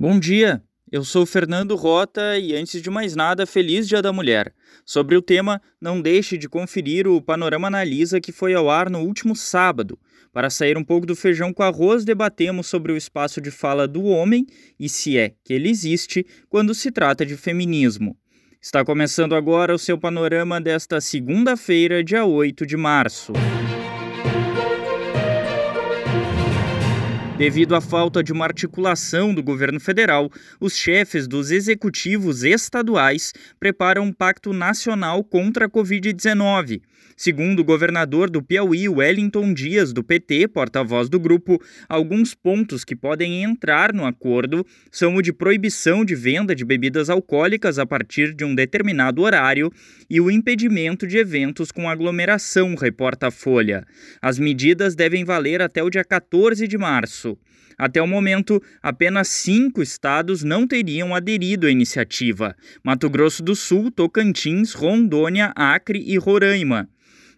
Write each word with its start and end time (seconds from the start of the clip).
Bom 0.00 0.16
dia, 0.16 0.62
eu 0.92 1.02
sou 1.02 1.26
Fernando 1.26 1.74
Rota 1.74 2.38
e 2.38 2.54
antes 2.54 2.80
de 2.80 2.88
mais 2.88 3.16
nada, 3.16 3.44
feliz 3.44 3.88
Dia 3.88 4.00
da 4.00 4.12
Mulher. 4.12 4.54
Sobre 4.86 5.16
o 5.16 5.20
tema, 5.20 5.60
não 5.80 6.00
deixe 6.00 6.38
de 6.38 6.48
conferir 6.48 7.08
o 7.08 7.20
Panorama 7.20 7.66
Analisa 7.66 8.20
que 8.20 8.30
foi 8.30 8.54
ao 8.54 8.70
ar 8.70 8.88
no 8.88 9.00
último 9.00 9.34
sábado. 9.34 9.98
Para 10.32 10.50
sair 10.50 10.78
um 10.78 10.84
pouco 10.84 11.04
do 11.04 11.16
feijão 11.16 11.52
com 11.52 11.64
arroz, 11.64 12.04
debatemos 12.04 12.68
sobre 12.68 12.92
o 12.92 12.96
espaço 12.96 13.40
de 13.40 13.50
fala 13.50 13.88
do 13.88 14.04
homem 14.04 14.46
e 14.78 14.88
se 14.88 15.18
é 15.18 15.32
que 15.42 15.52
ele 15.52 15.68
existe 15.68 16.24
quando 16.48 16.76
se 16.76 16.92
trata 16.92 17.26
de 17.26 17.36
feminismo. 17.36 18.16
Está 18.62 18.84
começando 18.84 19.34
agora 19.34 19.74
o 19.74 19.78
seu 19.80 19.98
panorama 19.98 20.60
desta 20.60 21.00
segunda-feira, 21.00 22.04
dia 22.04 22.24
8 22.24 22.64
de 22.64 22.76
março. 22.76 23.32
Devido 27.38 27.76
à 27.76 27.80
falta 27.80 28.20
de 28.20 28.32
uma 28.32 28.44
articulação 28.44 29.32
do 29.32 29.44
governo 29.44 29.78
federal, 29.78 30.28
os 30.60 30.76
chefes 30.76 31.28
dos 31.28 31.52
executivos 31.52 32.42
estaduais 32.42 33.32
preparam 33.60 34.02
um 34.06 34.12
pacto 34.12 34.52
nacional 34.52 35.22
contra 35.22 35.66
a 35.66 35.70
Covid-19. 35.70 36.80
Segundo 37.16 37.58
o 37.58 37.64
governador 37.64 38.30
do 38.30 38.40
Piauí, 38.40 38.88
Wellington 38.88 39.52
Dias, 39.52 39.92
do 39.92 40.04
PT, 40.04 40.46
porta-voz 40.46 41.08
do 41.08 41.18
grupo, 41.18 41.60
alguns 41.88 42.32
pontos 42.32 42.84
que 42.84 42.94
podem 42.94 43.42
entrar 43.42 43.92
no 43.92 44.06
acordo 44.06 44.64
são 44.88 45.16
o 45.16 45.20
de 45.20 45.32
proibição 45.32 46.04
de 46.04 46.14
venda 46.14 46.54
de 46.54 46.64
bebidas 46.64 47.10
alcoólicas 47.10 47.76
a 47.76 47.84
partir 47.84 48.32
de 48.32 48.44
um 48.44 48.54
determinado 48.54 49.22
horário 49.22 49.68
e 50.08 50.20
o 50.20 50.30
impedimento 50.30 51.08
de 51.08 51.18
eventos 51.18 51.72
com 51.72 51.90
aglomeração, 51.90 52.76
reporta 52.76 53.26
a 53.26 53.30
Folha. 53.32 53.84
As 54.22 54.38
medidas 54.38 54.94
devem 54.94 55.24
valer 55.24 55.60
até 55.60 55.82
o 55.82 55.90
dia 55.90 56.04
14 56.04 56.68
de 56.68 56.78
março. 56.78 57.27
Até 57.76 58.00
o 58.00 58.06
momento, 58.06 58.62
apenas 58.82 59.28
cinco 59.28 59.82
estados 59.82 60.42
não 60.42 60.66
teriam 60.66 61.14
aderido 61.14 61.66
à 61.66 61.70
iniciativa: 61.70 62.54
Mato 62.84 63.10
Grosso 63.10 63.42
do 63.42 63.56
Sul, 63.56 63.90
Tocantins, 63.90 64.72
Rondônia, 64.72 65.52
Acre 65.56 66.02
e 66.06 66.16
Roraima. 66.16 66.88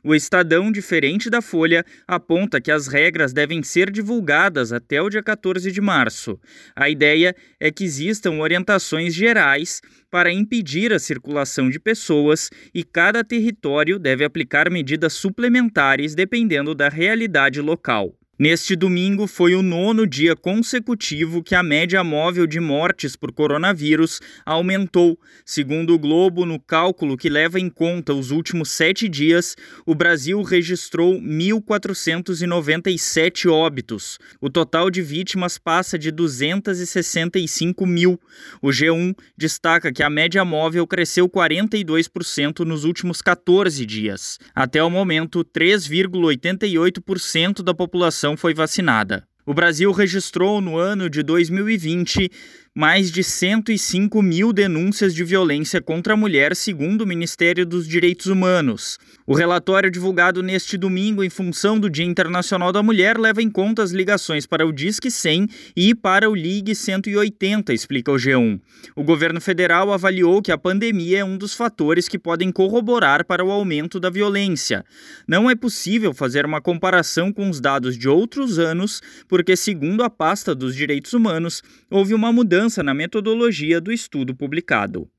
O 0.03 0.15
Estadão, 0.15 0.73
diferente 0.73 1.29
da 1.29 1.43
Folha, 1.43 1.85
aponta 2.09 2.59
que 2.59 2.71
as 2.71 2.87
regras 2.87 3.35
devem 3.35 3.63
ser 3.63 3.91
divulgadas 3.91 4.73
até 4.73 5.01
o 5.03 5.11
dia 5.11 5.23
14 5.23 5.71
de 5.71 5.81
março. 5.81 6.41
A 6.75 6.89
ideia 6.89 7.37
é 7.59 7.71
que 7.71 7.85
existam 7.85 8.33
orientações 8.39 9.15
gerais 9.15 9.83
para 10.11 10.33
impedir 10.33 10.91
a 10.93 10.99
circulação 10.99 11.69
de 11.69 11.79
pessoas 11.79 12.49
e 12.75 12.83
cada 12.83 13.23
território 13.23 13.99
deve 13.99 14.25
aplicar 14.25 14.71
medidas 14.71 15.13
suplementares 15.13 16.15
dependendo 16.15 16.75
da 16.75 16.89
realidade 16.89 17.61
local. 17.61 18.15
Neste 18.41 18.75
domingo 18.75 19.27
foi 19.27 19.55
o 19.55 19.61
nono 19.61 20.07
dia 20.07 20.35
consecutivo 20.35 21.43
que 21.43 21.55
a 21.55 21.63
média 21.63 22.03
móvel 22.03 22.47
de 22.47 22.59
mortes 22.59 23.15
por 23.15 23.33
coronavírus 23.33 24.19
aumentou. 24.47 25.21
Segundo 25.45 25.93
o 25.93 25.99
Globo, 25.99 26.47
no 26.47 26.59
cálculo 26.59 27.19
que 27.19 27.29
leva 27.29 27.61
em 27.61 27.69
conta 27.69 28.15
os 28.15 28.31
últimos 28.31 28.71
sete 28.71 29.11
dias, 29.11 29.55
o 29.85 29.95
Brasil 29.95 30.41
registrou 30.41 31.21
1.497 31.21 33.51
óbitos. 33.51 34.19
O 34.41 34.49
total 34.49 34.91
de 34.91 35.03
vítimas 35.03 35.59
passa 35.59 35.99
de 35.99 36.11
265 36.11 37.85
mil. 37.85 38.19
O 38.63 38.69
G1 38.69 39.15
destaca 39.37 39.93
que 39.93 40.03
a 40.03 40.09
média 40.09 40.43
móvel 40.47 40.87
cresceu 40.87 41.29
42% 41.29 42.61
nos 42.61 42.85
últimos 42.85 43.21
14 43.21 43.85
dias. 43.85 44.39
Até 44.55 44.83
o 44.83 44.89
momento, 44.89 45.45
3,88% 45.45 47.63
da 47.63 47.75
população 47.75 48.30
população 48.31 48.37
foi 48.37 48.55
vacinada. 48.55 49.25
O 49.47 49.55
Brasil 49.55 49.91
registrou 49.91 50.61
no 50.61 50.77
ano 50.77 51.09
de 51.09 51.23
2020 51.23 52.31
mais 52.73 53.11
de 53.11 53.25
105 53.25 54.23
mil 54.23 54.53
denúncias 54.53 55.13
de 55.13 55.25
violência 55.25 55.83
contra 55.83 56.15
a 56.15 56.17
mulher, 56.17 56.55
segundo 56.55 57.01
o 57.03 57.07
Ministério 57.07 57.67
dos 57.67 57.87
Direitos 57.87 58.27
Humanos. 58.27 58.97
O 59.27 59.35
relatório 59.35 59.91
divulgado 59.91 60.41
neste 60.41 60.77
domingo, 60.77 61.25
em 61.25 61.29
função 61.29 61.81
do 61.81 61.91
Dia 61.91 62.05
Internacional 62.05 62.71
da 62.71 62.81
Mulher, 62.81 63.19
leva 63.19 63.43
em 63.43 63.51
conta 63.51 63.83
as 63.83 63.91
ligações 63.91 64.47
para 64.47 64.65
o 64.65 64.73
Disque 64.73 65.11
100 65.11 65.49
e 65.77 65.95
para 65.97 66.31
o 66.31 66.35
Ligue 66.35 66.73
180, 66.73 67.73
explica 67.73 68.13
o 68.13 68.17
G1. 68.17 68.61
O 68.95 69.03
governo 69.03 69.41
federal 69.41 69.93
avaliou 69.93 70.41
que 70.41 70.53
a 70.53 70.59
pandemia 70.59 71.19
é 71.19 71.25
um 71.25 71.37
dos 71.37 71.55
fatores 71.55 72.07
que 72.07 72.21
podem 72.21 72.53
corroborar 72.53 73.25
para 73.25 73.45
o 73.45 73.51
aumento 73.51 73.99
da 73.99 74.11
violência. 74.11 74.85
Não 75.27 75.51
é 75.51 75.57
possível 75.57 76.15
fazer 76.15 76.47
uma 76.47 76.61
comparação 76.61 77.33
com 77.33 77.51
os 77.51 77.61
dados 77.61 77.99
de 77.99 78.09
outros 78.09 78.61
anos, 78.61 79.01
porque, 79.29 79.57
segundo 79.57 80.05
a 80.05 80.11
pasta 80.11 80.55
dos 80.55 80.77
direitos 80.77 81.13
humanos, 81.13 81.65
houve 81.91 82.15
uma 82.15 82.33
mudança 82.33 82.60
mudança 82.61 82.83
na 82.83 82.93
metodologia 82.93 83.81
do 83.81 83.91
estudo 83.91 84.35
publicado. 84.35 85.11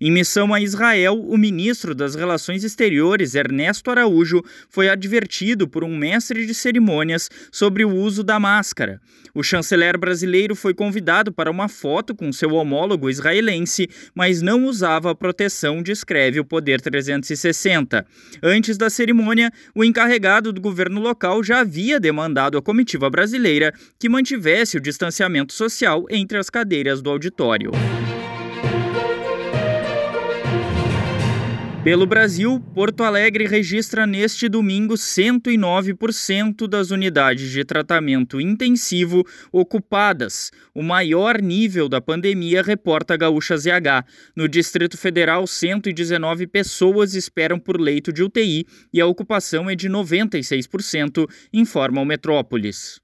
Em 0.00 0.10
missão 0.10 0.52
a 0.52 0.60
Israel, 0.60 1.20
o 1.20 1.36
ministro 1.36 1.94
das 1.94 2.14
Relações 2.14 2.64
Exteriores, 2.64 3.34
Ernesto 3.34 3.90
Araújo, 3.90 4.42
foi 4.68 4.88
advertido 4.88 5.68
por 5.68 5.84
um 5.84 5.96
mestre 5.96 6.46
de 6.46 6.54
cerimônias 6.54 7.30
sobre 7.50 7.84
o 7.84 7.90
uso 7.94 8.22
da 8.22 8.38
máscara. 8.40 9.00
O 9.34 9.42
chanceler 9.42 9.98
brasileiro 9.98 10.54
foi 10.54 10.72
convidado 10.72 11.32
para 11.32 11.50
uma 11.50 11.68
foto 11.68 12.14
com 12.14 12.32
seu 12.32 12.52
homólogo 12.52 13.10
israelense, 13.10 13.88
mas 14.14 14.40
não 14.40 14.64
usava 14.66 15.10
a 15.10 15.14
proteção, 15.14 15.82
descreve 15.82 16.38
o 16.38 16.44
Poder 16.44 16.80
360. 16.80 18.06
Antes 18.42 18.78
da 18.78 18.88
cerimônia, 18.88 19.50
o 19.74 19.82
encarregado 19.82 20.52
do 20.52 20.60
governo 20.60 21.00
local 21.00 21.42
já 21.42 21.60
havia 21.60 21.98
demandado 21.98 22.56
à 22.56 22.62
comitiva 22.62 23.10
brasileira 23.10 23.74
que 23.98 24.08
mantivesse 24.08 24.76
o 24.76 24.80
distanciamento 24.80 25.52
social 25.52 26.06
entre 26.08 26.38
as 26.38 26.48
cadeiras 26.48 27.02
do 27.02 27.10
auditório. 27.10 27.72
Pelo 31.84 32.06
Brasil, 32.06 32.58
Porto 32.74 33.02
Alegre 33.02 33.46
registra 33.46 34.06
neste 34.06 34.48
domingo 34.48 34.94
109% 34.94 36.66
das 36.66 36.90
unidades 36.90 37.50
de 37.50 37.62
tratamento 37.62 38.40
intensivo 38.40 39.22
ocupadas, 39.52 40.50
o 40.74 40.82
maior 40.82 41.42
nível 41.42 41.86
da 41.86 42.00
pandemia, 42.00 42.62
reporta 42.62 43.18
Gaúcha 43.18 43.58
ZH. 43.58 44.02
No 44.34 44.48
Distrito 44.48 44.96
Federal, 44.96 45.46
119 45.46 46.46
pessoas 46.46 47.12
esperam 47.12 47.58
por 47.58 47.78
leito 47.78 48.10
de 48.14 48.22
UTI 48.22 48.66
e 48.90 48.98
a 48.98 49.06
ocupação 49.06 49.68
é 49.68 49.74
de 49.74 49.86
96%, 49.86 51.28
informa 51.52 52.00
o 52.00 52.06
Metrópolis. 52.06 53.03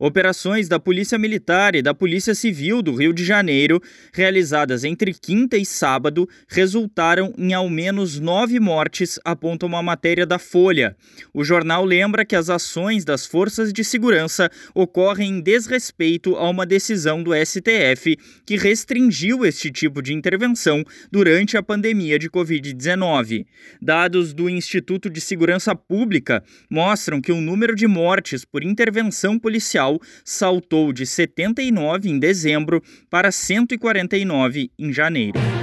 Operações 0.00 0.68
da 0.68 0.78
Polícia 0.78 1.18
Militar 1.18 1.74
e 1.74 1.82
da 1.82 1.92
Polícia 1.92 2.32
Civil 2.32 2.82
do 2.82 2.94
Rio 2.94 3.12
de 3.12 3.24
Janeiro, 3.24 3.82
realizadas 4.12 4.84
entre 4.84 5.12
quinta 5.12 5.56
e 5.56 5.66
sábado, 5.66 6.28
resultaram 6.46 7.34
em 7.36 7.52
ao 7.52 7.68
menos 7.68 8.20
nove 8.20 8.60
mortes, 8.60 9.18
aponta 9.24 9.66
uma 9.66 9.82
matéria 9.82 10.24
da 10.24 10.38
Folha. 10.38 10.96
O 11.34 11.42
jornal 11.42 11.84
lembra 11.84 12.24
que 12.24 12.36
as 12.36 12.48
ações 12.48 13.04
das 13.04 13.26
forças 13.26 13.72
de 13.72 13.82
segurança 13.82 14.48
ocorrem 14.72 15.30
em 15.30 15.40
desrespeito 15.40 16.36
a 16.36 16.48
uma 16.48 16.64
decisão 16.64 17.20
do 17.20 17.32
STF 17.34 18.16
que 18.46 18.56
restringiu 18.56 19.44
este 19.44 19.68
tipo 19.68 20.00
de 20.00 20.14
intervenção 20.14 20.84
durante 21.10 21.56
a 21.56 21.62
pandemia 21.62 22.20
de 22.20 22.30
Covid-19. 22.30 23.46
Dados 23.82 24.32
do 24.32 24.48
Instituto 24.48 25.10
de 25.10 25.20
Segurança 25.20 25.74
Pública 25.74 26.44
mostram 26.70 27.20
que 27.20 27.32
o 27.32 27.40
número 27.40 27.74
de 27.74 27.88
mortes 27.88 28.44
por 28.44 28.62
intervenção 28.62 29.36
policial 29.40 29.87
saltou 30.24 30.92
de 30.92 31.06
79 31.06 32.10
em 32.10 32.18
dezembro 32.18 32.82
para 33.08 33.30
149 33.32 34.70
em 34.78 34.92
janeiro. 34.92 35.57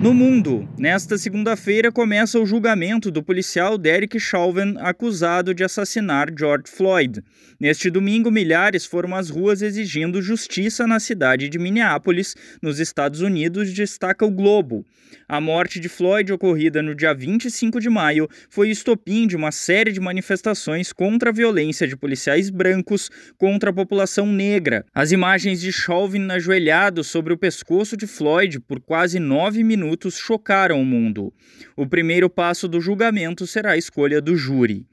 No 0.00 0.14
mundo, 0.14 0.68
nesta 0.78 1.18
segunda-feira 1.18 1.90
começa 1.90 2.38
o 2.38 2.46
julgamento 2.46 3.10
do 3.10 3.20
policial 3.20 3.76
Derek 3.76 4.20
Chauvin 4.20 4.76
acusado 4.78 5.52
de 5.52 5.64
assassinar 5.64 6.28
George 6.38 6.66
Floyd. 6.68 7.20
Neste 7.58 7.90
domingo, 7.90 8.30
milhares 8.30 8.86
foram 8.86 9.12
às 9.16 9.28
ruas 9.28 9.60
exigindo 9.60 10.22
justiça 10.22 10.86
na 10.86 11.00
cidade 11.00 11.48
de 11.48 11.58
Minneapolis, 11.58 12.36
nos 12.62 12.78
Estados 12.78 13.22
Unidos, 13.22 13.72
destaca 13.72 14.24
o 14.24 14.30
Globo. 14.30 14.86
A 15.28 15.40
morte 15.40 15.80
de 15.80 15.88
Floyd, 15.88 16.32
ocorrida 16.32 16.82
no 16.82 16.94
dia 16.94 17.12
25 17.12 17.80
de 17.80 17.90
maio, 17.90 18.28
foi 18.48 18.70
estopim 18.70 19.26
de 19.26 19.36
uma 19.36 19.50
série 19.50 19.90
de 19.90 20.00
manifestações 20.00 20.92
contra 20.92 21.30
a 21.30 21.32
violência 21.32 21.88
de 21.88 21.96
policiais 21.96 22.50
brancos 22.50 23.10
contra 23.36 23.70
a 23.70 23.72
população 23.72 24.26
negra. 24.26 24.84
As 24.94 25.12
imagens 25.12 25.60
de 25.60 25.72
Chauvin 25.72 26.30
ajoelhado 26.30 27.02
sobre 27.02 27.32
o 27.32 27.38
pescoço 27.38 27.96
de 27.96 28.06
Floyd 28.06 28.60
por 28.60 28.80
quase 28.80 29.18
nove 29.18 29.62
minutos 29.64 29.87
minutos 29.88 30.18
chocaram 30.18 30.80
o 30.82 30.84
mundo. 30.84 31.32
O 31.74 31.86
primeiro 31.86 32.28
passo 32.28 32.68
do 32.68 32.78
julgamento 32.78 33.46
será 33.46 33.72
a 33.72 33.76
escolha 33.78 34.20
do 34.20 34.36
júri. 34.36 34.86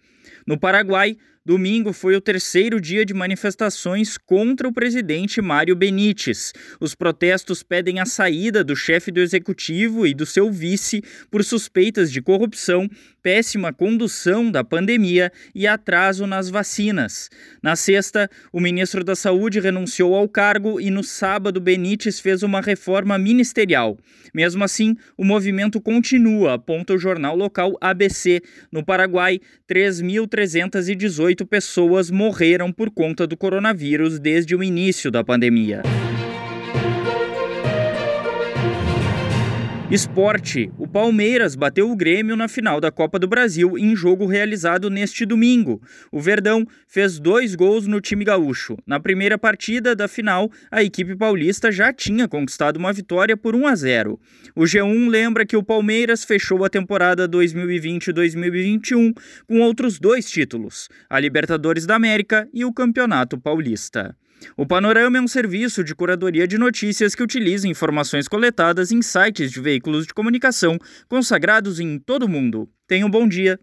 No 0.48 0.58
Paraguai, 0.58 1.18
Domingo 1.48 1.94
foi 1.94 2.16
o 2.16 2.22
terceiro 2.22 2.82
dia 2.82 3.06
de 3.06 3.14
manifestações 3.14 4.18
contra 4.18 4.68
o 4.68 4.74
presidente 4.74 5.40
Mário 5.44 5.76
Benítez. 5.76 6.52
Os 6.80 6.96
protestos 6.96 7.62
pedem 7.62 8.00
a 8.00 8.06
saída 8.06 8.64
do 8.64 8.76
chefe 8.76 9.12
do 9.12 9.20
executivo 9.20 10.08
e 10.08 10.16
do 10.16 10.26
seu 10.26 10.52
vice 10.52 11.04
por 11.30 11.44
suspeitas 11.44 12.12
de 12.12 12.20
corrupção, 12.20 12.90
péssima 13.22 13.72
condução 13.72 14.50
da 14.50 14.64
pandemia 14.64 15.32
e 15.54 15.68
atraso 15.68 16.26
nas 16.26 16.50
vacinas. 16.50 17.30
Na 17.62 17.76
sexta, 17.76 18.28
o 18.52 18.60
ministro 18.60 19.04
da 19.04 19.16
Saúde 19.16 19.60
renunciou 19.60 20.16
ao 20.16 20.28
cargo 20.28 20.82
e 20.82 20.90
no 20.90 21.04
sábado 21.04 21.62
Benítez 21.62 22.20
fez 22.20 22.42
uma 22.42 22.60
reforma 22.60 23.20
ministerial. 23.20 24.00
Mesmo 24.34 24.64
assim, 24.64 24.96
o 25.16 25.24
movimento 25.24 25.80
continua, 25.80 26.56
aponta 26.56 26.94
o 26.94 26.98
jornal 26.98 27.36
local 27.36 27.78
ABC. 27.80 28.42
No 28.72 28.84
Paraguai, 28.84 29.40
3.318 29.70 31.35
18 31.36 31.46
pessoas 31.46 32.10
morreram 32.10 32.72
por 32.72 32.90
conta 32.90 33.28
do 33.28 33.36
coronavírus 33.36 34.20
desde 34.20 34.56
o 34.56 34.64
início 34.64 35.12
da 35.12 35.24
pandemia. 35.24 35.82
Esporte: 39.92 40.72
o 40.80 40.88
Palmeiras 40.88 41.56
bateu 41.56 41.92
o 41.92 41.96
Grêmio 41.96 42.36
na 42.36 42.48
final 42.48 42.82
da 42.82 42.90
Copa 42.90 43.20
do 43.20 43.28
Brasil 43.28 43.78
em 43.78 43.96
jogo 43.96 44.26
realizado 44.26 44.90
neste 44.90 45.28
domingo. 45.28 45.80
O 46.12 46.20
Verdão 46.20 46.66
fez 46.88 47.20
dois 47.20 47.54
gols 47.54 47.86
no 47.86 48.02
time 48.02 48.26
gaúcho. 48.26 48.76
Na 48.88 49.00
primeira 49.00 49.38
partida 49.38 49.96
da 49.96 50.08
final, 50.08 50.50
a 50.72 50.82
equipe 50.82 51.16
paulista 51.16 51.72
já 51.72 51.94
tinha 51.94 52.28
conquistado 52.28 52.78
uma 52.78 52.92
vitória 52.92 53.38
por 53.38 53.56
1 53.56 53.68
a 53.68 53.76
0. 53.76 54.20
O 54.56 54.64
G1 54.64 55.08
lembra 55.08 55.46
que 55.46 55.56
o 55.56 55.62
Palmeiras 55.62 56.24
fechou 56.24 56.66
a 56.66 56.70
temporada 56.70 57.30
2020-2021 57.30 59.14
com 59.48 59.60
outros 59.60 60.00
dois 60.00 60.28
títulos: 60.28 60.90
a 61.08 61.20
Libertadores 61.20 61.86
da 61.86 61.96
América 61.96 62.50
e 62.52 62.66
o 62.66 62.74
Campeonato 62.74 63.40
Paulista. 63.40 64.18
O 64.58 64.66
Panorama 64.66 65.18
é 65.18 65.22
um 65.22 65.28
serviço 65.28 65.84
de 65.84 65.96
curadoria 65.96 66.48
de 66.48 66.58
notícias 66.58 67.16
que 67.16 67.24
utiliza 67.24 67.68
informações 67.68 68.28
coletadas 68.28 68.92
em 68.92 69.02
sites 69.02 69.52
de 69.52 69.60
veículos 69.60 70.06
de 70.06 70.14
comunicação 70.14 70.78
consagrados 71.08 71.80
em 71.80 72.00
todo 72.00 72.24
o 72.24 72.30
mundo. 72.30 72.70
Tenha 72.88 73.06
um 73.06 73.10
bom 73.10 73.28
dia. 73.28 73.60